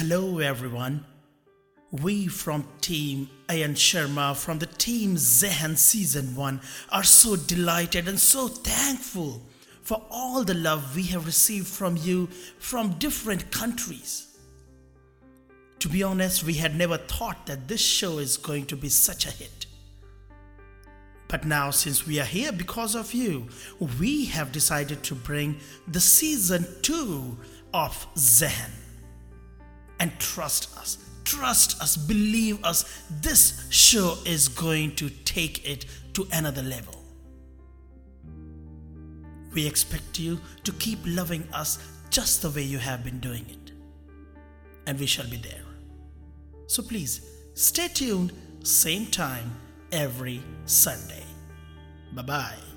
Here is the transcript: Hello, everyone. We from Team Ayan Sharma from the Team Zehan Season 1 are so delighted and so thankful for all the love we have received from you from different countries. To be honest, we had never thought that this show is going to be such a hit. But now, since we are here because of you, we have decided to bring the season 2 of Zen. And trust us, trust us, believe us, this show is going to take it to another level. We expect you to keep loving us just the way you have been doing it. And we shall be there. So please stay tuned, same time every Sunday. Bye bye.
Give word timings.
Hello, 0.00 0.38
everyone. 0.38 1.04
We 1.90 2.28
from 2.28 2.68
Team 2.80 3.28
Ayan 3.48 3.74
Sharma 3.74 4.36
from 4.36 4.60
the 4.60 4.66
Team 4.66 5.16
Zehan 5.16 5.76
Season 5.76 6.36
1 6.36 6.60
are 6.90 7.02
so 7.02 7.34
delighted 7.34 8.06
and 8.06 8.20
so 8.20 8.46
thankful 8.46 9.42
for 9.82 10.06
all 10.08 10.44
the 10.44 10.54
love 10.54 10.94
we 10.94 11.02
have 11.06 11.26
received 11.26 11.66
from 11.66 11.96
you 11.96 12.28
from 12.60 12.92
different 13.00 13.50
countries. 13.50 14.38
To 15.80 15.88
be 15.88 16.04
honest, 16.04 16.44
we 16.44 16.54
had 16.54 16.76
never 16.76 16.96
thought 16.96 17.46
that 17.46 17.66
this 17.66 17.80
show 17.80 18.18
is 18.18 18.36
going 18.36 18.66
to 18.66 18.76
be 18.76 18.88
such 18.88 19.26
a 19.26 19.32
hit. 19.32 19.66
But 21.26 21.44
now, 21.44 21.72
since 21.72 22.06
we 22.06 22.20
are 22.20 22.24
here 22.38 22.52
because 22.52 22.94
of 22.94 23.14
you, 23.14 23.48
we 23.98 24.26
have 24.26 24.52
decided 24.52 25.02
to 25.02 25.16
bring 25.16 25.58
the 25.88 26.00
season 26.00 26.68
2 26.82 27.36
of 27.74 28.06
Zen. 28.16 28.70
And 30.00 30.12
trust 30.18 30.76
us, 30.78 30.98
trust 31.24 31.80
us, 31.82 31.96
believe 31.96 32.64
us, 32.64 33.02
this 33.20 33.66
show 33.70 34.16
is 34.24 34.48
going 34.48 34.94
to 34.96 35.10
take 35.10 35.68
it 35.68 35.86
to 36.14 36.26
another 36.32 36.62
level. 36.62 36.94
We 39.52 39.66
expect 39.66 40.18
you 40.18 40.40
to 40.64 40.72
keep 40.72 40.98
loving 41.04 41.48
us 41.52 41.78
just 42.10 42.42
the 42.42 42.50
way 42.50 42.62
you 42.62 42.78
have 42.78 43.04
been 43.04 43.18
doing 43.18 43.46
it. 43.48 43.72
And 44.86 44.98
we 44.98 45.06
shall 45.06 45.28
be 45.28 45.36
there. 45.36 45.64
So 46.66 46.82
please 46.82 47.20
stay 47.54 47.88
tuned, 47.88 48.32
same 48.62 49.06
time 49.06 49.50
every 49.90 50.42
Sunday. 50.66 51.24
Bye 52.14 52.22
bye. 52.22 52.67